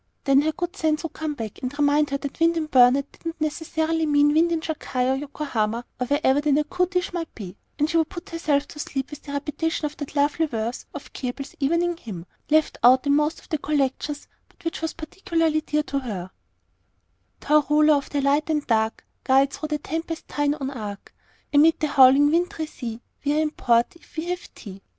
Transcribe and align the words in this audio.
Then 0.23 0.41
her 0.41 0.51
good 0.51 0.75
sense 0.75 1.03
would 1.03 1.13
come 1.13 1.35
back, 1.35 1.61
and 1.61 1.77
remind 1.77 2.09
her 2.09 2.17
that 2.17 2.39
wind 2.39 2.57
in 2.57 2.65
Burnet 2.65 3.11
did 3.11 3.23
not 3.23 3.39
necessarily 3.39 4.07
mean 4.07 4.33
wind 4.33 4.51
in 4.51 4.59
Shanghai 4.59 5.07
or 5.09 5.13
Yokohama 5.15 5.85
or 5.99 6.07
wherever 6.07 6.41
the 6.41 6.51
"Natchitoches" 6.51 7.13
might 7.13 7.35
be; 7.35 7.55
and 7.77 7.87
she 7.87 7.97
would 7.97 8.09
put 8.09 8.31
herself 8.31 8.67
to 8.69 8.79
sleep 8.79 9.11
with 9.11 9.21
the 9.21 9.33
repetition 9.33 9.85
of 9.85 9.95
that 9.97 10.15
lovely 10.15 10.47
verse 10.47 10.87
of 10.95 11.13
Keble's 11.13 11.53
"Evening 11.59 11.97
Hymn," 11.97 12.25
left 12.49 12.79
out 12.83 13.05
in 13.05 13.15
most 13.15 13.41
of 13.41 13.49
the 13.49 13.59
collections, 13.59 14.27
but 14.49 14.65
which 14.65 14.81
was 14.81 14.93
particularly 14.95 15.61
dear 15.61 15.83
to 15.83 15.99
her: 15.99 16.31
"Thou 17.41 17.63
Ruler 17.69 17.93
of 17.93 18.09
the 18.09 18.21
light 18.21 18.49
and 18.49 18.65
dark, 18.65 19.05
Guide 19.23 19.53
through 19.53 19.67
the 19.67 19.77
tempest 19.77 20.27
Thine 20.29 20.55
own 20.59 20.71
Ark; 20.71 21.13
Amid 21.53 21.79
the 21.79 21.85
howling, 21.85 22.31
wintry 22.31 22.65
sea, 22.65 23.01
We 23.23 23.33
are 23.33 23.39
in 23.43 23.51
port 23.51 23.95
if 23.97 24.17
we 24.17 24.25
have 24.29 24.49
Thee." 24.55 24.81